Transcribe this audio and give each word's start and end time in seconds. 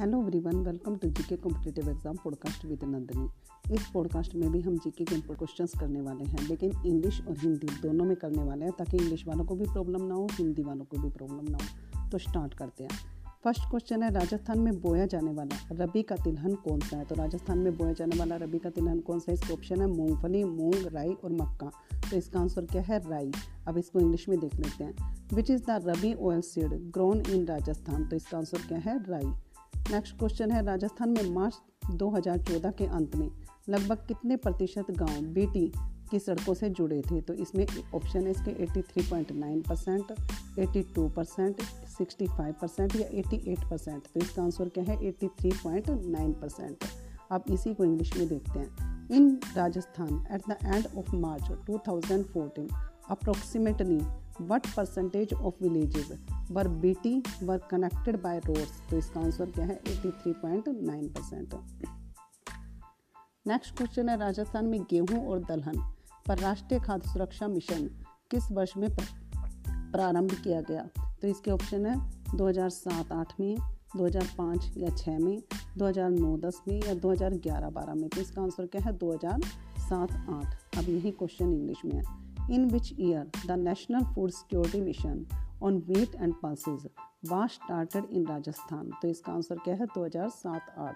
Hello 0.00 0.18
everyone 0.22 0.56
welcome 0.56 0.96
to 0.96 1.08
GK 1.08 1.36
competitive 1.36 1.90
exam 1.90 2.16
podcast 2.16 2.64
with 2.64 2.84
Nandini 2.84 3.74
इस 3.74 3.86
podcast 3.94 4.34
में 4.34 4.52
भी 4.52 4.60
हम 4.60 4.76
जीके 4.76 5.04
के 5.04 5.20
क्वेश्चंस 5.20 5.72
करने 5.80 6.00
वाले 6.00 6.24
हैं, 6.24 6.48
लेकिन 6.48 6.72
इंग्लिश 6.86 7.20
और 7.28 7.38
हिंदी 7.38 7.66
दोनों 7.82 8.04
में 8.04 8.16
करने 8.16 8.42
वाले 8.42 8.64
हैं, 8.64 8.72
ताकि 8.78 8.96
इंग्लिश 8.96 9.26
वालों 9.26 9.44
को 9.44 9.54
भी 9.54 9.64
प्रॉब्लम 9.64 10.04
ना 10.04 10.14
हो 10.14 10.28
हिंदी 10.32 10.62
वालों 10.62 10.84
को 10.84 10.98
भी 10.98 11.08
प्रॉब्लम 11.08 11.50
ना 11.50 11.58
हो। 11.62 12.10
तो 12.10 12.18
स्टार्ट 12.18 12.54
करते 12.54 12.84
हैं। 12.84 12.90
फ़र्स्ट 13.44 13.60
क्वेश्चन 13.60 14.02
है, 14.02 14.10
राजस्थान 14.10 14.58
में 14.58 14.80
बोया 14.80 15.06
जाने 15.06 15.32
वाला 15.32 15.56
रबी 15.72 16.02
का 16.02 16.16
तिलहन 16.16 16.54
कौन 16.54 16.80
सा 16.80 16.96
है? 16.96 17.04
तो 17.04 17.14
राजस्थान 17.14 17.58
में 17.58 17.76
बोया 17.76 17.92
जाने 17.92 18.18
वाला 18.18 18.36
रबी 18.36 18.58
का 18.58 18.70
तिलहन 18.70 19.00
कौन 19.00 19.18
सा 19.18 19.32
है? 19.32 19.34
इसका 19.34 19.54
ऑप्शन 19.54 19.80
है 19.80 19.86
मूंगफली, 19.86 20.44
मूंग, 20.44 20.86
राई 20.86 21.12
और 21.24 21.32
मक्का। 21.32 21.70
तो 22.10 22.16
इसका 22.16 22.40
आंसर 22.40 22.64
क्या 22.64 22.82
है? 22.82 23.10
राई। 23.10 23.32
अब 23.68 23.78
इसको 23.78 24.00
इंग्लिश 24.00 24.28
में 24.28 24.38
देख 24.40 24.54
लेते 24.54 24.84
हैं। 24.84 24.94
Which 25.34 25.50
is 25.50 25.62
the 25.62 25.82
rabi 25.86 26.14
oil 26.14 26.40
seed 26.40 26.74
grown 26.92 27.22
in 27.30 27.44
Rajasthan 27.46 28.08
तो 28.08 28.16
इसका 28.16 28.38
आंसर 28.38 28.58
क्या 28.58 28.78
है? 28.78 28.98
राई। 29.04 29.32
नेक्स्ट 29.92 30.18
क्वेश्चन 30.18 30.50
है, 30.50 30.64
राजस्थान 30.64 31.08
में 31.08 31.30
मार्च 31.30 31.54
2014 31.90 32.72
के 32.72 32.86
अंत 32.86 33.16
में 33.16 33.30
लगभग 33.68 33.96
कितने 33.96 34.36
प्रतिशत 34.36 34.90
गाँव 34.90 35.20
बीटी 35.22 35.72
की 36.10 36.18
सड़कों 36.18 36.54
से 36.54 36.70
जुड़े 36.70 37.02
थे? 37.10 37.20
तो 37.20 37.34
इसमें 37.34 37.66
ऑप्शन 37.94 38.22
है 38.22 38.30
इसके 38.30 38.66
83.9 38.66 39.68
percent 39.68 40.12
eighty 40.58 40.86
percent 40.98 41.62
sixty 41.98 42.26
percent 42.40 42.96
या 42.96 43.08
88 43.20 43.70
परसेंट 43.70 44.02
तो 44.14 44.20
इसका 44.20 44.42
आंसर 44.42 44.68
क्या 44.68 44.84
है? 44.84 44.98
83.9 45.00 46.32
परसेंट 46.40 46.76
आप 47.32 47.50
इसी 47.50 47.74
को 47.74 47.84
इंग्लिश 47.84 48.16
में 48.16 48.28
देखते 48.28 48.58
हैं। 48.58 49.08
In 49.10 49.40
Rajasthan 49.56 50.26
at 50.32 50.42
the 50.48 50.56
end 50.74 50.86
of 50.98 51.16
March 51.16 51.44
2014 51.70 52.74
approximately 53.10 54.00
what 54.40 54.66
percentage 54.76 55.34
of 55.34 55.54
villages 55.62 56.37
were 56.50 56.68
BT, 56.68 57.22
were 57.42 57.58
connected 57.58 58.22
by 58.22 58.38
roads 58.38 58.82
तो 58.90 58.98
इसका 58.98 59.20
आंसर 59.20 59.50
क्या 59.50 59.64
है? 59.64 59.80
83.9 59.82 61.08
परसेंट 61.08 61.54
नेक्स्ट 63.46 63.76
क्वेश्चन 63.76 64.08
है, 64.08 64.16
राजस्थान 64.16 64.66
में 64.66 64.82
गेहूँ 64.82 65.26
और 65.28 65.38
दलहन 65.44 65.92
पर 66.28 66.38
राष्ट्रीय 66.38 66.80
खाद्य 66.80 67.10
सुरक्षा 67.10 67.48
मिशन 67.48 67.90
किस 68.30 68.50
वर्ष 68.52 68.76
में 68.76 68.88
प्रारंभ 69.92 70.30
किया 70.30 70.60
गया? 70.60 70.88
तो 71.22 71.28
इसके 71.28 71.50
ऑप्शन 71.50 71.86
है 71.86 72.22
2007-8 72.36 73.32
में 73.40 73.56
2005 73.96 74.76
या 74.76 74.88
6 74.88 75.18
में 75.18 75.42
2009-10 75.78 76.60
में 76.68 76.82
या 76.84 76.94
2011-12 76.94 77.94
में? 77.94 78.08
तो 78.08 78.20
इसका 78.20 78.42
आंसर 78.42 78.66
क्या 78.66 78.82
है? 78.82 78.98
2007-8 78.98 80.78
अब 80.78 80.88
यही 80.88 81.10
क्वेश्चन 81.10 81.52
इंग्लिश 81.52 81.84
में 81.84 81.94
है। 81.94 82.27
In 82.50 82.68
which 82.68 82.88
year 83.00 83.22
the 83.46 83.56
National 83.56 84.02
Food 84.02 84.30
Security 84.30 84.80
Mission 84.88 85.16
on 85.62 85.76
Wheat 85.88 86.14
and 86.22 86.32
Pulses 86.44 86.86
was 87.32 87.52
started 87.52 88.02
in 88.16 88.26
Rajasthan? 88.26 88.90
तो 89.02 89.08
इसका 89.08 89.32
आंसर 89.32 89.56
क्या 89.56 89.74
है? 89.74 89.86
2007-8 89.86 90.94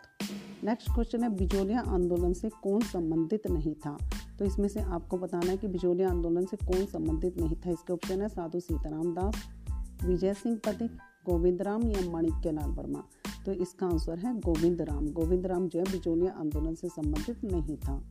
नेक्स्ट 0.65 0.95
क्वेश्चन 0.95 1.23
है, 1.23 1.29
बिजोलिया 1.29 1.81
आंदोलन 1.81 2.33
से 2.33 2.49
कौन 2.49 2.81
संबंधित 2.81 3.51
नहीं 3.51 3.75
था? 3.75 3.99
तो 4.39 4.45
इसमें 4.45 4.69
से 4.69 4.81
आपको 4.81 5.19
बताना 5.19 5.51
है 5.51 5.57
कि 5.57 5.69
बिजोलिया 5.69 6.11
आंदोलन 6.11 6.45
से 6.45 6.57
कौन 6.57 6.87
संबंधित 6.87 7.41
नहीं 7.41 7.57
था। 7.57 7.71
इसके 7.71 7.93
ऑप्शन 7.93 8.23
है, 8.23 8.29
साधु 8.29 8.61
सीताराम 8.61 9.15
दास, 9.15 9.35
विजय 10.05 10.35
सिंह 10.35 10.61
पथिक 10.67 10.91
गोविंद 11.27 11.63
राम 11.63 11.83
या 11.83 12.11
माणिक्य 12.11 12.53
लाल 12.53 12.71
वर्मा। 12.71 13.05
तो 13.47 13.53
इसका 13.53 13.87
आंसर 13.87 14.19
है 14.19 14.41
गोविंद 14.41 14.83
राम 14.83 15.09
गोविंद 15.09 15.47
राम 15.47 15.69
जो 15.69 15.79
है, 15.79 15.85
बिजोलिया 15.85 16.33
आंदोलन 16.33 16.75
से 16.75 16.89
संबंधित 16.89 17.45
नहीं 17.45 17.77
था। 17.77 18.03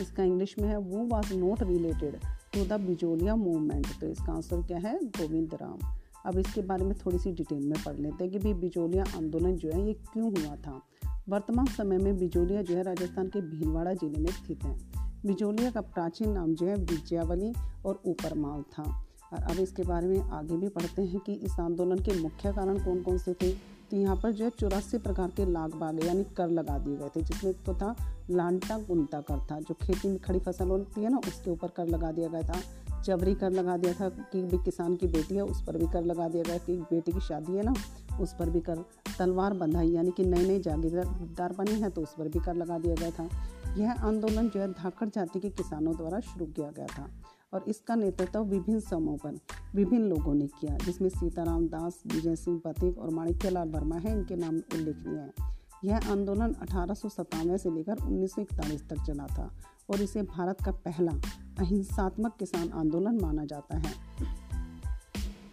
इसका 0.00 0.22
इंग्लिश 0.22 0.58
में 0.58 0.68
है 0.68 0.76
वो 0.76 0.98
was 0.98 1.34
not 1.34 1.62
related 1.62 2.16
to 2.54 2.64
the 2.64 2.80
Bijolia 2.80 3.36
movement 3.36 3.86
तो 4.00 4.06
इसका 4.06 4.32
आंसर 4.32 4.62
क्या 4.62 4.78
है? 4.78 4.98
गोविंद 5.04 5.54
राम। 5.54 5.78
अब 6.26 6.38
इसके 6.38 6.62
बारे 6.62 6.84
में 6.84 6.94
थोड़ी 6.98 7.18
सी 7.18 7.32
डिटेल 7.32 7.66
में 7.66 7.82
पढ़ 7.86 7.96
लेते 7.96 8.24
हैं 8.24 8.32
कि 8.32 8.38
भाई 8.38 8.54
बिजोलिया 8.54 9.04
आंदोलन 9.16 9.56
जो 9.56 9.70
है, 9.70 9.86
ये 9.86 9.94
क्यों 9.94 10.30
हुआ 10.30 10.56
था? 10.56 10.82
वर्तमान 11.28 11.66
समय 11.66 11.98
में 11.98 12.18
बिजोलिया 12.18 12.62
जो 12.62 12.76
है, 12.76 12.82
राजस्थान 12.82 13.28
के 13.28 13.40
भीलवाड़ा 13.40 13.94
ज़िले 13.94 14.18
में 14.18 14.30
स्थित 14.30 14.64
है। 14.64 14.78
बिजोलिया 15.26 15.70
का 15.70 15.80
प्राचीन 15.80 16.30
नाम 16.30 16.54
जो 16.54 16.66
है, 16.66 16.76
विजयावली 16.76 17.52
और 17.84 18.02
ऊपरमाल 18.06 18.62
था। 18.62 19.04
और 19.32 19.42
अब 19.42 19.58
इसके 19.58 19.82
बारे 19.82 20.06
में 20.06 20.20
आगे 20.20 20.56
भी 20.56 20.68
पढ़ते 20.68 21.02
हैं 21.02 21.20
कि 21.20 21.32
इस 21.32 21.60
आंदोलन 21.60 21.98
के 21.98 22.20
मुख्य 22.20 22.52
कारण 22.52 22.78
कौन 22.78 23.02
कौन 23.02 23.18
से 23.18 23.34
थे? 23.34 23.77
तो 23.90 23.96
यहाँ 23.96 24.16
पर 24.16 24.32
जो 24.32 24.44
है 24.44 24.50
चौरासी 24.50 24.98
प्रकार 24.98 25.30
के 25.30 25.44
लाग 25.46 25.74
बाग 25.74 26.04
यानी 26.04 26.24
कर 26.36 26.48
लगा 26.48 26.78
दिए 26.78 26.96
गए 26.96 27.08
थे, 27.08 27.22
जिसमें 27.22 27.50
एक 27.50 27.62
तो 27.66 27.74
था 27.74 27.94
लांटा 28.30 28.78
गुंता 28.78 29.20
कर 29.20 29.38
था, 29.50 29.60
जो 29.60 29.74
खेती 29.74 30.08
में 30.08 30.18
खड़ी 30.18 30.38
फ़सल 30.38 30.68
होती 30.68 31.02
है 31.02 31.10
ना, 31.10 31.18
उसके 31.18 31.50
ऊपर 31.50 31.68
कर 31.68 31.86
लगा 31.86 32.10
दिया 32.12 32.28
गया 32.28 32.42
था। 32.42 32.60
चवरी 33.02 33.34
कर 33.34 33.50
लगा 33.50 33.76
दिया 33.76 33.92
था 33.92 34.08
कि 34.08 34.42
भी 34.42 34.58
किसान 34.58 34.96
की 34.96 35.06
बेटी 35.06 35.34
है, 35.34 35.42
उस 35.42 35.62
पर 35.62 35.76
भी 35.76 35.86
कर 35.86 36.04
लगा 36.04 36.28
दिया 36.28 36.42
गया 36.42 36.58
कि 36.58 36.76
बेटी 36.90 37.12
की 37.12 37.20
शादी 37.20 37.56
है 37.56 37.62
ना, 37.62 37.74
उस 38.20 38.34
पर 38.38 38.50
भी 38.50 38.60
कर, 38.60 38.84
तलवार 39.18 39.54
बंधाई, 39.54 39.90
यानी 39.90 40.10
कि 40.10 40.24
नई 40.24 40.46
नई 40.46 40.60
जागीरदार 40.60 41.52
बनी 41.52 41.80
है 41.80 41.90
तो 41.90 42.02
उस 42.02 42.14
पर 42.18 42.28
भी 42.28 42.40
कर 42.40 42.54
लगा 42.54 42.78
दिया 42.78 42.94
गया 42.94 43.10
था। 43.10 43.28
यह 43.76 44.04
आंदोलन 44.04 44.48
जो 44.48 44.60
है 44.60 44.72
धाकड़ 44.72 45.08
जाति 45.08 45.40
के 45.40 45.50
किसानों 45.50 45.96
द्वारा 45.96 46.20
शुरू 46.20 46.46
किया 46.46 46.70
गया 46.70 46.86
था। 46.86 47.08
और 47.52 47.64
इसका 47.68 47.94
नेतृत्व 47.94 48.40
विभिन्न 48.40 48.80
समूहों 48.80 49.18
पर, 49.18 49.38
विभिन्न 49.74 50.04
लोगों 50.04 50.34
ने 50.34 50.46
किया, 50.46 50.76
जिसमें 50.76 51.08
सीताराम 51.08 51.66
दास, 51.68 52.02
विजय 52.06 52.36
सिंह 52.36 52.60
पथिक 52.64 52.98
और 52.98 53.10
माणिक्यलाल 53.10 53.68
वर्मा 53.68 53.96
है। 53.96 54.12
इनके 54.12 54.36
नाम 54.36 54.56
उल्लेखनीय 54.56 55.18
है। 55.18 55.58
यह 55.84 56.10
आंदोलन 56.10 56.52
अठारह 56.52 56.94
सौ 56.94 57.08
सत्तानवे 57.08 57.58
से 57.58 57.70
लेकर 57.70 57.96
उन्नीस 58.02 58.34
सौ 58.34 58.42
इकतालीस 58.42 58.88
तक 58.88 58.96
चला 59.06 59.26
था 59.26 59.58
और 59.90 60.00
इसे 60.00 60.22
भारत 60.22 60.56
का 60.64 60.70
पहला 60.70 61.12
अहिंसात्मक 61.58 62.36
किसान 62.38 62.70
आंदोलन 62.70 63.18
माना 63.22 63.44
जाता 63.44 63.78
है। 63.78 63.92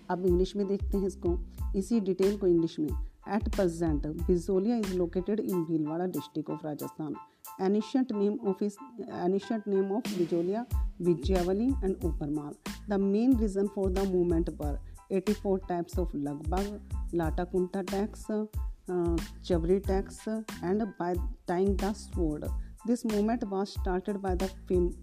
अब 0.09 0.25
इंग्लिश 0.25 0.55
में 0.55 0.67
देखते 0.67 0.97
हैं 0.97 1.07
इसको। 1.07 1.37
इसी 1.75 1.99
डिटेल 1.99 2.37
को 2.37 2.47
इंग्लिश 2.47 2.79
में। 2.79 2.89
At 3.29 3.55
present 3.55 4.07
Bijolia 4.07 4.77
is 4.77 4.93
located 4.93 5.39
in 5.39 5.63
Bhilwara 5.63 6.05
district 6.05 6.49
of 6.49 6.65
Rajasthan 6.65 7.15
ancient 7.61 8.11
name 8.11 8.37
of 8.47 8.63
is 8.63 8.77
ancient 9.13 9.67
name 9.67 9.91
of 9.91 10.17
Bijolia 10.17 10.65
Vijayavali 11.01 11.67
and 11.67 11.95
Uparmal 12.05 12.53
the 12.89 12.99
main 12.99 13.37
reason 13.39 13.67
for 13.67 13.91
the 13.91 14.07
movement 14.13 14.49
पर 14.49 14.79
84 15.13 15.57
टाइप्स 15.69 15.99
ऑफ़ 15.99 16.17
लगभग 16.17 17.15
lata 17.15 17.43
kunta 17.43 17.81
tax 17.81 18.25
chabri 19.47 19.79
tax 19.79 20.27
and 20.27 20.83
by 20.83 21.15
tying 21.47 21.77
the 21.77 21.93
sword 21.93 22.45
This 22.85 23.03
movement 23.03 23.43
was 23.49 23.71
started 23.71 24.21
by 24.21 24.35
the 24.35 24.47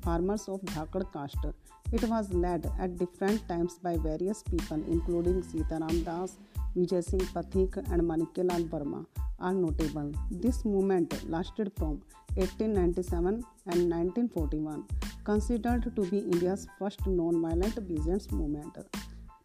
farmers 0.03 0.47
of 0.49 0.61
Dhakad 0.63 1.13
caste. 1.13 1.47
It 1.91 2.05
was 2.05 2.33
led 2.33 2.71
at 2.79 2.97
different 2.97 3.49
times 3.49 3.75
by 3.83 3.97
various 3.97 4.43
people, 4.45 4.81
including 4.89 5.43
Sitaram 5.43 6.05
Das, 6.05 6.37
Vijay 6.77 7.03
Singh 7.03 7.27
Pathik, 7.35 7.79
and 7.91 8.03
Manikyalal 8.03 8.69
Verma, 8.69 9.05
are 9.41 9.53
notable. 9.53 10.13
This 10.31 10.65
movement 10.65 11.29
lasted 11.29 11.73
from 11.77 12.03
1897 12.37 13.45
and 13.67 13.91
1941. 13.91 14.85
Considered 15.27 15.85
to 15.97 16.03
be 16.03 16.19
India's 16.19 16.67
first 16.79 17.07
non 17.09 17.37
violent 17.43 17.79
business 17.89 18.27
movement 18.33 18.79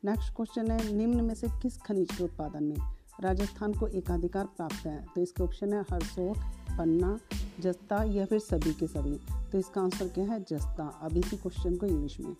next 0.05 0.33
question 0.35 0.71
है 0.71 0.93
निम्न 0.93 1.25
में 1.25 1.33
से 1.35 1.47
किस 1.61 1.77
खनिज 1.87 2.15
के 2.17 2.23
उत्पादन 2.23 2.63
में 2.63 2.77
राजस्थान 3.23 3.73
को 3.73 3.87
एकाधिकार 3.99 4.45
प्राप्त 4.57 4.85
है 4.85 4.95
तो 5.15 5.21
इसके 5.21 5.43
ऑप्शन 5.43 5.73
है 5.73 5.81
हरसोट 5.91 6.37
पन्ना 6.77 7.17
जस्ता 7.61 8.03
या 8.03 8.25
फिर 8.25 8.39
सभी 8.39 8.73
के 8.73 8.87
सभी। 8.87 9.19
तो 9.51 9.57
इसका 9.57 9.81
आंसर 9.81 10.07
क्या 10.07 10.25
है? 10.25 10.39
जस्ता। 10.41 10.87
अब 11.03 11.17
इसी 11.17 11.37
क्वेश्चन 11.37 11.75
को 11.75 11.85
इंग्लिश 11.85 12.19
में। 12.19 12.35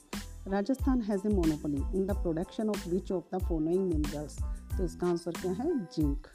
Rajasthan 0.48 1.02
has 1.02 1.28
a 1.28 1.30
monopoly 1.30 1.78
in 1.98 2.06
the 2.08 2.12
production 2.14 2.70
of 2.70 2.90
which 2.90 3.12
of 3.12 3.36
the 3.36 3.40
following 3.40 3.88
minerals 3.94 4.38
तो 4.78 4.84
इसका 4.84 5.08
आंसर 5.08 5.32
क्या 5.32 5.52
है? 5.52 5.80
जिंक। 5.96 6.28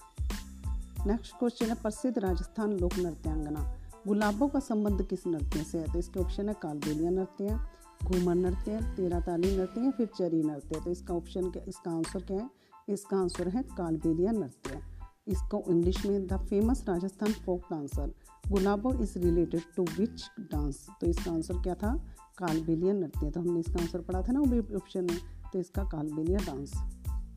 नेक्स्ट 1.06 1.38
क्वेश्चन 1.38 1.66
है, 1.66 1.75
प्रसिद्ध 1.75 2.19
राजस्थान 2.19 2.72
लोक 2.72 2.94
नृत्यांगना 2.98 3.62
गुलाबों 4.06 4.48
का 4.48 4.60
संबंध 4.60 5.03
किस 5.03 5.26
नृत्य 5.26 5.65
से 5.65 5.78
है? 5.78 5.92
तो 5.92 5.98
इसके 5.98 6.21
ऑप्शन 6.21 6.48
है, 6.48 6.54
कालबेलिया 6.62 7.10
नृत्य 7.10 7.59
घूमर 8.04 8.34
नृत्य 8.34 8.81
तेरा 8.97 9.21
ताली 9.21 9.56
नृत्य 9.56 9.91
फिर 9.91 10.09
चरी 10.19 10.42
नृत्य 10.42 10.80
तो 10.80 10.91
इसका 10.91 11.15
ऑप्शन 11.15 11.51
क्या, 11.51 11.62
इसका 11.68 11.91
आंसर 11.91 12.22
क्या 12.22 12.36
है? 12.36 12.51
इसका 12.89 13.16
आंसर 13.16 13.48
है, 13.48 13.62
कालबेलिया 13.62 14.33
नृत्य 14.33 14.80
इसको 15.27 15.63
इंग्लिश 15.69 16.07
में 16.07 16.27
the 16.27 16.36
famous 16.36 16.84
Rajasthan 16.89 17.33
folk 17.33 17.60
dancer. 17.60 18.15
Gulabo 18.48 18.92
is 19.03 19.19
related 19.19 19.63
to 19.77 19.83
which 19.98 20.24
dance? 20.41 20.86
तो 21.01 21.07
इसका 21.07 21.33
आंसर 21.33 21.54
क्या 21.54 21.74
था? 21.74 21.95
कालबेलिया 22.39 22.92
नृत्य। 22.92 23.30
तो 23.30 23.41
हमने 23.41 23.60
इसका 23.60 23.80
आंसर 23.80 24.01
पढ़ा 24.01 24.22
था 24.22 24.33
ना 24.33 24.41
वो 24.41 24.77
ऑप्शन 24.77 25.04
में 25.04 25.19
तो 25.53 25.59
इसका 25.59 25.84
कालबेलिया 25.84 26.39
डांस। 26.39 26.72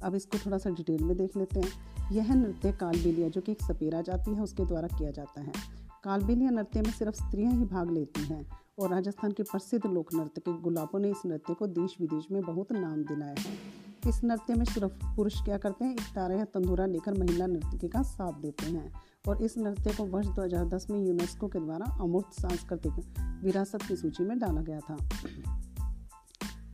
अब 0.04 0.16
इसको 0.16 0.38
थोड़ा 0.38 0.58
सा 0.58 0.70
डिटेल 0.70 1.04
में 1.04 1.18
देख 1.18 1.38
लेते 1.38 1.60
हैं। 1.60 2.12
यह 2.12 2.34
नृत्य 2.34 2.72
कालबेलिया, 2.72 3.30
जो 3.30 3.42
कि 3.42 3.52
एक 3.52 3.62
सपेरा 3.62 4.02
जाती 4.02 4.34
है, 4.34 4.42
उसके 4.42 4.66
द्वारा 4.66 4.88
किया 4.88 5.12
जाता 5.12 5.42
है। 5.42 5.52
कालबेलिया 6.04 6.50
नृत्य 6.50 6.82
में 6.82 6.92
सिर्फ़ 6.92 7.16
स्त्रियाँ 7.16 7.54
ही 7.54 7.66
भाग 7.66 7.92
लेती 7.92 8.22
हैं, 8.22 8.46
और 8.80 8.90
राजस्थान 8.90 9.32
के 9.32 9.44
प्रसिद्ध 9.44 9.86
लोक 9.86 10.14
नृत्य 10.14 10.42
के 10.42 10.62
गुलाबों 10.62 11.00
ने 11.00 11.12
इस 11.12 11.22
नृत्य 11.26 11.54
को 11.54 11.68
देश 11.68 11.98
विदेश 12.02 12.28
में 12.32 12.42
बहुत 12.42 12.72
नाम 12.72 13.04
दिलाया 13.04 13.36
है। 13.40 13.85
इस 14.08 14.24
नृत्य 14.24 14.56
में 14.56 14.66
सिर्फ़ 14.66 15.16
पुरुष 15.16 15.42
क्या 15.42 15.58
करते 15.58 15.86
हैं? 15.86 15.94
एक 15.94 16.02
तारा 16.02 16.36
या 16.36 16.46
तंदूरा 16.46 16.86
लेकर 16.86 17.20
महिला 17.20 17.46
नृत्य 17.46 17.88
का 17.88 18.02
साथ 18.02 18.34
देते 18.34 18.66
हैं। 18.66 18.94
और 19.28 19.42
इस 19.42 19.58
नृत्य 19.58 19.94
को 19.94 20.06
वर्ष 20.06 20.28
2010 20.28 20.88
में 20.90 21.00
यूनेस्को 21.00 21.48
के 21.48 21.60
द्वारा 21.60 21.98
अमूर्त 22.02 22.42
सांस्कृतिक 22.42 22.94
विरासत 23.44 23.82
की 23.82 23.96
सूची 23.96 24.24
में 24.24 24.40
डाला 24.40 24.62
गया 24.62 24.80
था। 24.80 24.98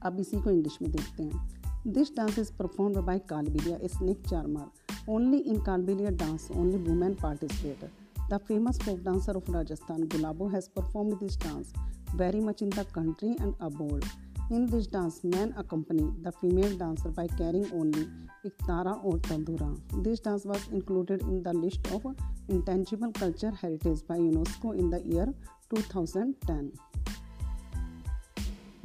अब 0.02 0.20
इसी 0.20 0.42
को 0.42 0.50
इंग्लिश 0.50 0.78
में 0.82 0.92
देखते 0.92 1.24
हैं। 1.24 1.62
This 1.88 2.16
dance 2.16 2.40
is 2.40 2.54
perform 2.54 3.02
by 3.02 3.20
Kalbelia 3.20 3.78
snake 3.88 4.28
charmer 4.28 4.66
only 5.10 5.38
in 5.38 5.64
Kalbelia 5.64 6.10
dance 6.10 6.48
only 6.56 6.78
women 6.78 7.14
participate 7.14 7.92
the 8.34 8.38
famous 8.38 8.80
folk 8.80 9.00
dancer 9.00 9.36
of 9.36 9.52
Rajasthan 9.52 10.04
Gulabo 10.04 10.48
has 10.48 10.70
perform 10.70 11.12
this 11.12 11.38
dance 11.38 11.74
very 12.16 12.40
much 12.40 12.64
in 12.64 12.70
the 12.70 12.80
country 12.80 13.32
and 13.32 13.56
abroad 13.62 14.06
in 14.52 14.66
this 14.66 14.92
dance 14.92 15.22
men 15.26 15.52
accompany 15.52 16.04
the 16.04 16.30
female 16.30 16.78
dancer 16.78 17.10
by 17.10 17.28
carrying 17.28 17.66
only 17.74 18.02
ektara 18.54 18.92
और 18.92 19.20
tandura 19.20 20.00
this 20.02 20.20
dance 20.26 20.46
was 20.46 20.74
included 20.74 21.22
in 21.22 21.42
the 21.42 21.48
list 21.48 21.92
of 21.92 22.08
intangible 22.52 23.12
culture 23.12 23.54
heritage 23.64 24.04
by 24.10 24.20
UNESCO 24.20 24.74
in 24.74 24.90
the 24.90 25.02
year 25.06 25.34
two 25.70 25.78
thousand 25.96 26.34
ten 26.48 26.72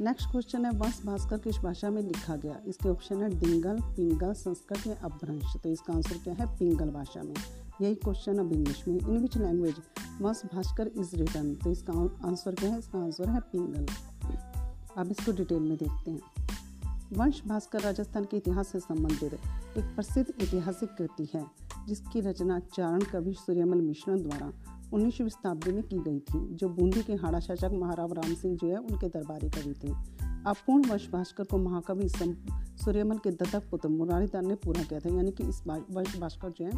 next 0.01 0.31
question 0.31 0.65
है 0.65 0.71
वंश 0.71 1.01
भास्कर 1.05 1.37
किस 1.37 1.57
भाषा 1.57 1.89
में 1.89 2.01
लिखा 2.01 2.35
गया? 2.35 2.59
इसके 2.67 2.89
option 2.89 3.21
है 3.23 3.39
डिंगल 3.39 3.77
पिंगल 3.81 4.33
संस्कृत 4.33 4.87
या 4.87 4.95
अभ्रंश 5.03 5.55
तो 5.63 5.69
इसका 5.69 5.93
आंसर 5.93 6.17
क्या 6.17 6.33
है? 6.33 6.57
पिंगल 6.57 6.89
भाषा 6.89 7.23
में। 7.23 7.33
यही 7.81 7.95
क्वेश्चन 7.95 8.37
अब 8.37 8.53
इंग्लिश 8.53 8.87
में। 8.87 8.99
In 8.99 9.17
which 9.17 9.37
language 9.37 9.75
Vansh 10.21 10.41
Bhaskar 10.53 10.87
is 10.87 11.15
return 11.15 11.55
तो 11.55 11.71
इसका 11.71 11.93
आंसर 12.25 12.55
क्या 12.55 12.71
है? 12.73 12.79
इसका 12.79 12.99
आंसर 12.99 13.29
है 13.29 13.39
पिंगल 13.39 13.85
अब 14.97 15.11
इसको 15.11 15.31
डिटेल 15.31 15.59
में 15.59 15.77
देखते 15.77 16.11
हैं। 16.11 16.19
वंश 17.13 17.41
भास्कर 17.47 17.81
राजस्थान 17.81 18.23
के 18.23 18.37
इतिहास 18.37 18.67
से 18.67 18.79
संबंधित 18.79 19.33
एक 19.77 19.83
प्रसिद्ध 19.85 20.27
ऐतिहासिक 20.41 20.89
कृति 20.89 21.27
है, 21.33 21.43
जिसकी 21.87 22.21
रचना 22.21 22.59
चारण 22.73 23.01
कवि 23.03 23.33
सूर्यमल 23.35 23.81
मिश्रण 23.81 24.21
द्वारा 24.21 24.51
उन्नीसवीं 24.93 25.29
शताब्दी 25.29 25.71
में 25.71 25.83
की 25.83 25.97
गई 25.97 26.19
थी, 26.19 26.39
जो 26.55 26.69
बूंदी 26.69 27.01
के 27.03 27.13
हाड़ा 27.15 27.39
शासक 27.39 27.71
महाराव 27.73 28.13
राम 28.13 28.33
सिंह 28.33 28.57
जो 28.57 28.67
है 28.67 28.77
उनके 28.77 29.07
दरबारी 29.09 29.49
कवि 29.49 29.73
थे। 29.83 29.91
अपूर्ण 30.47 30.89
वर्ष 30.89 31.09
भास्कर 31.11 31.43
को 31.43 31.57
महाकवि 31.57 32.09
सूर्यमल 32.09 33.17
के 33.17 33.31
दत्तक 33.31 33.69
पुत्र 33.71 33.89
मुरारीदान 33.89 34.47
ने 34.47 34.55
पूरा 34.55 34.83
किया 34.83 34.99
था, 34.99 35.15
यानी 35.15 35.31
कि 35.31 35.43
इस 35.43 35.61
वर्ष 35.67 36.17
भास्कर 36.19 36.49
जो 36.49 36.65
है, 36.65 36.71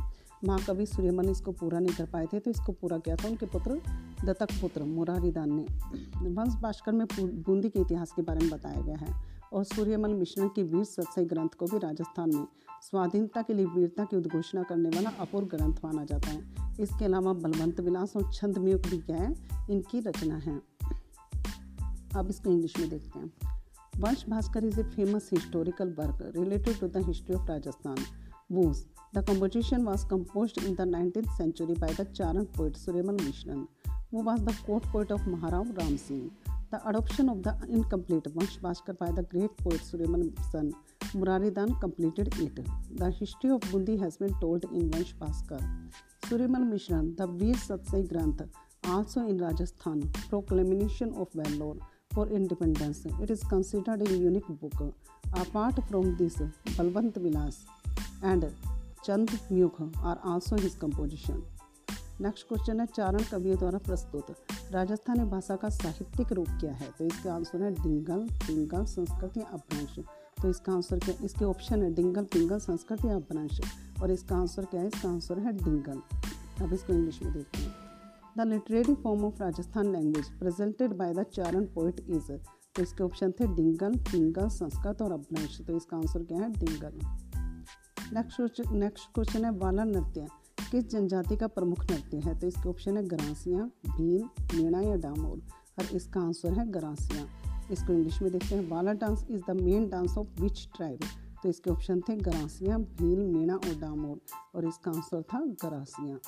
महाकवि 0.45 0.85
सूर्यमल 0.85 1.29
इसको 1.29 1.51
पूरा 1.51 1.79
नहीं 1.79 1.95
कर 1.95 2.05
पाए 2.05 2.25
थे 2.25 2.39
तो 2.39 2.51
इसको 2.51 2.71
पूरा 2.71 2.97
किया 2.97 3.15
था 3.15 3.27
उनके 3.27 3.45
पुत्र 3.45 3.81
दत्तक 4.25 4.47
पुत्र 4.61 4.83
मुरारीदान 4.83 5.53
ने 5.53 5.65
वंश 6.29 6.53
भास्कर 6.53 6.91
में 6.91 7.07
बूंदी 7.21 7.69
के 7.69 7.79
इतिहास 7.79 8.11
के 8.11 8.21
बारे 8.21 8.39
में 8.39 8.49
बताया 8.49 8.81
गया 8.81 8.95
है। 8.95 9.39
और 9.53 9.63
सूर्यमल 9.63 10.13
मिश्रण 10.13 10.47
के 10.47 10.63
वीर 10.63 10.83
सत्सई 10.83 11.25
ग्रंथ 11.25 11.49
को 11.49 11.65
भी 11.65 11.77
राजस्थान 11.77 12.35
में 12.35 12.47
स्वाधीनता 12.81 13.41
के 13.41 13.53
लिए 13.53 13.65
वीरता 13.65 14.03
की 14.03 14.17
उद्घोषणा 14.17 14.63
करने 14.63 14.89
वाला 14.89 15.09
अपूर्व 15.09 15.47
ग्रंथ 15.47 15.73
माना 15.83 16.05
जाता 16.05 16.29
है। 16.29 16.43
इसके 16.79 17.05
अलावा 17.05 17.33
बलवंत 17.33 17.79
विलास 17.79 18.15
और 18.15 18.31
छंदमयुग 18.33 18.81
भी 18.81 18.97
क्या 18.97 19.17
है 19.17 19.33
इनकी 19.69 19.99
रचना 19.99 20.35
है। 20.35 20.61
अब 22.15 22.27
इसको 22.29 22.51
इंग्लिश 22.51 22.77
में 22.79 22.89
देखते 22.89 23.19
हैं। 23.19 23.31
Vansh 23.97 24.25
Bhaskar 24.29 24.63
is 24.63 24.79
a 24.79 24.83
famous 24.83 25.29
historical 25.33 25.89
work 25.89 26.33
related 26.35 26.79
to 26.79 26.87
the 26.87 26.97
history 26.97 27.35
of 27.35 27.47
Rajasthan 27.47 27.97
whose 28.51 28.85
the 29.15 29.25
composition 29.27 29.83
was 29.83 30.07
compose 30.07 30.53
in 30.65 30.75
the 30.75 30.81
nineteen 30.81 31.23
century 31.23 31.73
by 31.73 31.93
the 31.93 32.03
Charan 32.03 32.43
poet 32.43 32.75
Suryamal 32.75 33.15
Mishran 33.15 33.67
who 34.13 34.21
was 34.23 34.41
the 34.41 34.55
court 34.65 34.85
poet 34.91 35.11
of 35.11 35.27
Maharao 35.29 35.71
Ram 35.79 35.95
Singh 35.97 36.29
the 36.73 36.79
adoption 36.85 37.29
of 37.29 37.37
the 37.39 37.67
incomplete 37.69 38.27
Vansh 38.27 38.57
Bhaskar 38.63 38.93
by 38.93 39.11
the 39.13 39.25
great 39.31 39.61
poet 39.63 39.81
Suryamal 39.81 40.23
son 40.45 40.71
Muraridan 41.15 41.73
completed 41.81 42.29
it 42.41 42.59
the 42.93 43.11
history 43.19 43.49
of 43.49 43.71
Bundi 43.71 43.97
has 43.97 44.17
been 44.21 44.33
told 44.41 44.65
in 44.71 44.89
Vansh 44.95 45.13
Bhaskar 45.19 45.59
Suryamal 46.29 46.63
Mishran 46.67 47.11
the 47.13 47.29
Veer 47.41 47.57
Satsai 47.57 48.01
granth 48.05 48.41
also 48.87 49.27
in 49.27 49.39
Rajasthan 49.39 50.01
proclamation 50.19 51.11
of 51.17 51.37
Vellore 51.37 51.79
for 52.15 52.33
independence 52.33 53.03
it 53.11 53.31
is 53.31 53.45
considered 53.45 54.01
in 54.01 54.21
unique 54.23 54.51
book 54.53 54.81
apart 55.35 55.79
from 55.87 56.11
this 56.17 56.41
Balwant 56.41 57.17
Vilas 57.19 57.65
and 58.23 58.49
Chand 59.05 59.39
Mayukh 59.51 59.81
are 59.81 60.19
also 60.25 60.55
his 60.55 60.75
composition 60.81 61.43
next 62.21 62.47
question 62.47 62.79
है, 62.79 62.85
चारण 62.85 63.19
कवियों 63.31 63.57
द्वारा 63.57 63.79
प्रस्तुत। 63.79 64.35
राजस्थानी 64.71 65.23
भाषा 65.23 65.55
का 65.55 65.69
साहित्यिक 65.69 66.31
रूप 66.31 66.47
क्या 66.49 66.73
है? 66.73 66.91
तो 66.99 67.05
इसका 67.05 67.33
आंसर 67.33 67.63
है 67.63 67.71
डिंगल, 67.71 68.19
पिंगल 68.19 68.85
संस्कृत 68.85 69.37
या 69.37 69.43
अपभ्रंश। 69.43 70.05
तो 70.41 70.49
इसका 70.49 70.73
आंसर 70.73 70.99
क्या, 70.99 71.25
इसके 71.25 71.45
ऑप्शन 71.45 71.83
है 71.83 71.93
डिंगल, 71.93 72.23
पिंगल 72.23 72.59
संस्कृत 72.59 73.05
या 73.05 73.15
अपभ्रंश। 73.15 73.61
और 74.01 74.11
इसका 74.11 74.37
आंसर 74.37 74.65
क्या 74.65 74.81
है? 74.81 74.87
इसका 74.87 75.09
आंसर 75.09 75.39
है 75.39 75.53
डिंगल। 75.53 76.01
अब 76.63 76.73
इसको 76.73 76.93
इंग्लिश 76.93 77.23
में 77.23 77.33
देखते 77.33 77.57
हैं। 77.57 77.73
The 78.37 78.41
literary 78.41 78.95
form 78.95 79.25
of 79.25 79.43
Rajasthan 79.43 79.91
language 79.91 80.39
presented 80.39 80.93
by 80.93 81.13
the 81.13 81.23
Charan 81.23 81.65
poet 81.65 82.05
is 82.09 82.31
तो 82.75 82.81
इसके 82.81 83.03
ऑप्शन 83.03 83.31
थे 83.31 83.47
डिंगल, 83.47 83.95
पिंगल 83.95 84.47
संस्कृत 84.47 85.01
और 85.01 85.11
अपभ्रंश। 85.11 85.61
तो 85.61 85.77
इसका 85.77 85.97
आंसर 85.97 86.23
क्या 86.23 86.37
है? 86.37 86.51
Dingal. 86.51 86.93
Next 88.13 88.35
question 88.35 88.77
next 88.77 89.13
question 89.13 89.45
है 89.45 89.51
वाला 89.51 89.83
नृत्य 89.83 90.27
किस 90.71 90.89
जनजाति 90.89 91.35
का 91.37 91.47
प्रमुख 91.47 91.83
नृत्य 91.91 92.17
है 92.17 92.39
तो 92.39 92.47
इसके 92.47 92.69
ऑप्शन 92.69 92.97
है 92.97 93.03
गरासियाँ 93.03 93.67
भील 93.67 94.23
मीणा 94.55 94.81
या 94.81 94.95
डामोर। 94.95 95.41
और 95.79 95.95
इसका 95.95 96.21
आंसर 96.21 96.53
है 96.53 96.71
गरासियाँ। 96.71 97.27
इसको 97.71 97.93
इंग्लिश 97.93 98.21
में 98.21 98.31
देखते 98.31 98.55
हैं, 98.55 98.69
Walar 98.69 98.93
dance 98.93 99.27
is 99.31 99.41
the 99.47 99.51
main 99.51 99.89
dance 99.89 100.17
of 100.17 100.41
which 100.41 100.69
tribe 100.75 100.99
तो 101.43 101.49
इसके 101.49 101.69
ऑप्शन 101.69 102.01
थे 102.01 102.15
गरासियाँ 102.15 102.79
भील 102.79 103.19
मीणा 103.19 103.55
और 103.55 103.79
डामोर। 103.79 104.21
और 104.55 104.65
इसका 104.65 104.91
आंसर 104.91 105.21
था 105.21 105.39
गरासियाँ। 105.39 106.19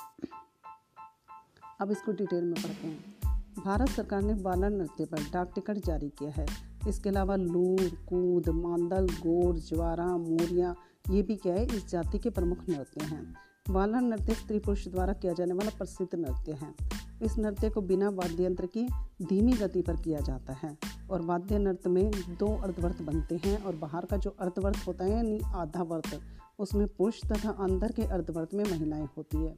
अब 1.81 1.91
इसको 1.91 2.11
डिटेल 2.11 2.43
में 2.43 2.53
पढ़ते 2.53 2.87
हैं। 2.87 3.19
भारत 3.65 3.89
सरकार 3.89 4.21
ने 4.21 4.33
वाला 4.33 4.69
नृत्य 4.69 5.05
पर 5.05 5.19
डाक 5.33 5.51
टिकट 5.55 5.77
जारी 5.85 6.09
किया 6.09 6.31
है। 6.31 6.45
इसके 6.87 7.09
अलावा 7.09 7.35
लूर, 7.35 8.05
कूद, 8.09 8.49
मांदल, 8.49 9.07
गोर, 9.07 9.59
ज्वारा, 9.59 10.17
मोरिया, 10.17 10.75
ये 11.09 11.21
भी 11.21 11.35
क्या 11.35 11.53
है, 11.53 11.65
इस 11.65 11.87
जाति 11.87 12.19
के 12.19 12.29
प्रमुख 12.29 12.57
नृत्य 12.69 13.05
हैं। 13.05 13.50
वाला 13.69 13.99
नृत्य 13.99 14.33
स्त्री 14.33 14.59
पुरुष 14.59 14.87
द्वारा 14.87 15.13
किया 15.13 15.33
जाने 15.33 15.53
वाला 15.53 15.69
प्रसिद्ध 15.77 16.15
नृत्य 16.15 16.51
है। 16.51 16.73
इस 17.21 17.37
नृत्य 17.37 17.69
को 17.69 17.81
बिना 17.81 18.09
वाद्य 18.09 18.45
यंत्र 18.45 18.65
की 18.65 18.87
धीमी 19.21 19.53
गति 19.53 19.81
पर 19.81 19.95
किया 19.95 20.19
जाता 20.19 20.53
है 20.53 20.77
और 21.11 21.21
वाद्य 21.21 21.59
नृत्य 21.59 21.89
में 21.89 22.11
दो 22.11 22.57
अर्धवर्त 22.57 23.01
बनते 23.01 23.35
हैं 23.35 23.63
और 23.63 23.75
बाहर 23.75 24.05
का 24.05 24.17
जो 24.17 24.35
अर्धवर्त 24.39 24.87
होता 24.87 25.05
है, 25.05 25.11
यानी 25.11 25.39
आधा 25.45 25.83
वर्त, 25.83 26.19
उसमें 26.59 26.87
पुरुष 26.87 27.21
तथा 27.31 27.49
अंदर 27.49 27.91
के 27.91 28.01
अर्धवर्त 28.01 28.53
में 28.53 28.63
महिलाएँ 28.63 29.07
होती 29.17 29.37
है। 29.37 29.55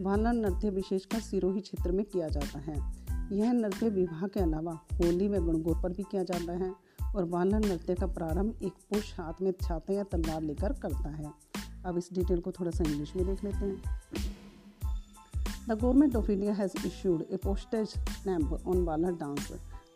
वाला 0.00 0.32
नृत्य 0.32 0.70
विशेषकर 0.70 1.20
सिरोही 1.20 1.60
क्षेत्र 1.60 1.92
में 1.92 2.04
किया 2.04 2.28
जाता 2.28 2.58
है। 2.58 2.76
यह 3.32 3.52
नृत्य 3.52 3.88
विवाह 3.88 4.26
के 4.26 4.40
अलावा 4.40 4.72
होली 4.72 5.28
व 5.28 5.46
गणगौर 5.46 5.82
पर 5.82 5.92
भी 5.92 6.02
किया 6.02 6.22
जाता 6.22 6.52
है 6.52 6.74
और 7.16 7.24
वाला 7.24 7.58
नृत्य 7.58 7.94
का 7.94 8.06
प्रारंभ 8.06 8.58
एक 8.62 8.72
पुरुष 8.72 9.20
हाथ 9.20 9.42
में 9.42 9.52
छाता 9.62 9.92
या 9.92 10.02
तलवार 10.02 10.42
लेकर 10.42 10.72
करता 10.72 11.08
है। 11.08 11.45
अब 11.86 11.98
इस 11.98 12.08
डिटेल 12.12 12.40
को 12.40 12.52
थोड़ा 12.52 12.70
सा 12.70 12.84
इंग्लिश 12.84 13.14
में 13.16 13.26
देख 13.26 13.44
लेते 13.44 13.64
हैं। 13.64 14.34
The 15.68 15.72
government 15.72 16.16
of 16.16 16.30
India 16.30 16.52
has 16.54 16.72
issued 16.86 17.22
a 17.22 17.36
postage 17.36 17.88
stamp 17.88 18.52
on 18.66 18.84
Wala 18.84 19.10
dance 19.20 19.52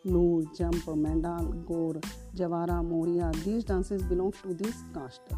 Noor 0.07 0.43
jump 0.55 0.89
Mandal 0.97 1.45
Gaur 1.67 1.99
Jawara 2.35 2.81
Moriya 2.81 3.31
these 3.31 3.67
dances 3.67 4.03
belong 4.03 4.31
to 4.43 4.53
this 4.63 4.81
caste 4.95 5.33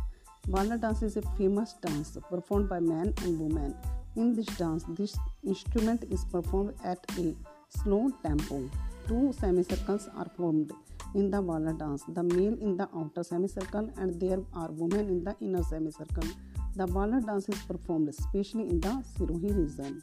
Wala 0.49 0.75
dance 0.75 1.03
is 1.03 1.17
a 1.19 1.21
famous 1.37 1.75
dance 1.83 2.17
perform 2.31 2.67
by 2.67 2.79
man 2.79 3.13
and 3.23 3.37
women 3.37 3.73
in 4.17 4.33
this 4.35 4.57
dance 4.59 4.85
this 4.91 5.15
instrument 5.45 6.03
is 6.03 6.25
perform 6.33 6.69
at 6.85 7.19
a 7.19 7.33
slow 7.77 7.99
tempo 8.23 8.59
two 9.07 9.31
semi 9.31 9.63
circles 9.63 10.07
are 10.15 10.29
formed 10.37 10.71
in 11.15 11.31
the 11.31 11.41
Wala 11.47 11.73
dance, 11.77 12.03
the 12.17 12.23
male 12.23 12.57
in 12.67 12.77
the 12.77 12.87
outer 12.97 13.23
semicircle 13.23 13.89
and 14.01 14.19
there 14.23 14.41
are 14.55 14.71
women 14.81 15.09
in 15.09 15.23
the 15.23 15.33
inner 15.43 15.63
semicircle. 15.63 16.29
The 16.77 16.87
Wala 16.87 17.21
dance 17.25 17.49
is 17.49 17.61
performed 17.71 18.09
especially 18.09 18.71
in 18.71 18.79
the 18.79 18.93
Sirohi 19.13 19.51
region. 19.59 20.01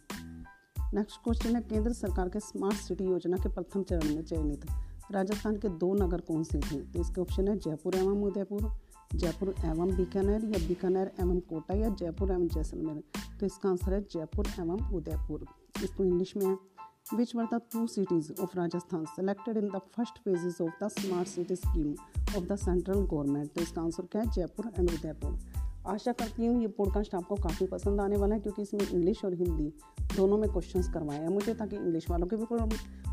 Next 0.95 1.21
question 1.25 1.57
है 1.57 1.63
केंद्र 1.63 1.93
सरकार 1.93 2.29
के 2.29 2.41
smart 2.41 2.75
city 2.75 3.05
योजना 3.05 3.37
के 3.37 3.49
प्रथम 3.49 3.83
चरण 3.83 4.15
में 4.15 4.23
चयनित। 4.23 4.67
राजस्थान 5.13 5.57
के 5.57 5.69
दो 5.69 5.95
नगर 5.95 6.21
कौन 6.21 6.43
से 6.45 6.59
थे? 6.59 6.77
तो 6.77 7.01
इसके 7.01 7.21
ऑप्शन 7.21 7.49
है 7.49 7.59
जयपुर 7.59 7.97
एवं 7.97 8.23
उदयपुर। 8.23 8.73
जयपुर 9.15 9.55
एवं 9.65 9.97
बीकानेर 9.97 10.45
या 10.45 10.69
बीकानेर 10.69 11.13
एवं 11.21 11.41
कोटा 11.41 11.75
या 11.75 11.89
जयपुर 11.89 12.33
एवं 12.33 12.49
जैसलमेर। 12.49 13.03
तो 13.41 13.47
इसका 13.47 13.69
आंसर 13.69 13.95
है 13.95 14.01
जयपुर 14.03 14.47
एवं 14.61 14.93
उदयपुर। 14.93 15.47
इसको 15.85 16.05
इंग्लिश 16.05 16.37
में 16.37 16.47
है। 16.47 16.59
Which 17.13 17.35
were 17.35 17.47
the 17.51 17.61
two 17.73 17.87
cities 17.89 18.31
of 18.43 18.53
Rajasthan, 18.55 19.07
selected 19.15 19.57
in 19.57 19.69
the 19.69 19.81
first 19.97 20.19
phases 20.25 20.61
of 20.61 20.71
the 20.81 20.89
smart 20.91 21.29
city 21.29 21.57
scheme 21.57 21.95
of 22.37 22.47
the 22.49 22.57
central 22.65 23.03
government. 23.13 23.55
तो 23.55 23.63
इसका 23.63 23.83
आंसर 23.83 24.07
क्या 24.13 24.23
है? 24.23 24.31
जयपुर 24.31 24.73
एंड 24.79 24.91
उदयपुर। 24.91 25.39
आशा 25.89 26.13
करती 26.13 26.47
हूँ 26.47 26.61
ये 26.61 26.69
पॉडकास्ट 26.79 27.15
आपको 27.15 27.37
काफ़ी 27.43 27.67
पसंद 27.67 28.01
आने 28.01 28.17
वाला 28.17 28.35
है, 28.35 28.41
क्योंकि 28.41 28.63
इसमें 28.63 28.87
इंग्लिश 28.89 29.25
और 29.25 29.35
हिंदी 29.35 29.73
दोनों 30.17 30.39
में 30.39 30.49
क्वेश्चंस 30.53 30.89
करवाए 30.95 31.19
हैं 31.19 31.29
मुझे, 31.29 31.55
ताकि 31.55 31.77
इंग्लिश 31.77 32.11
वालों 32.11 32.27
के 32.27 32.37
भी 32.37 32.45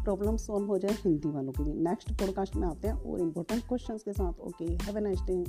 प्रॉब्लम 0.03 0.37
सॉल्व 0.37 0.67
हो 0.67 0.77
जाए 0.77 0.95
हिंदी 1.03 1.29
वालों 1.29 1.51
के 1.51 1.63
भी। 1.63 1.73
नेक्स्ट 1.83 2.11
पॉडकास्ट 2.19 2.55
में 2.55 2.67
आते 2.67 2.87
हैं 2.87 2.95
और 2.95 3.19
इम्पोर्टेंट 3.19 3.67
क्वेश्चंस 3.67 4.03
के 4.03 4.13
साथ। 4.13 4.39
Okay 4.47 4.65
have 4.83 4.97
a 4.97 5.01
nice 5.01 5.21
day 5.21 5.43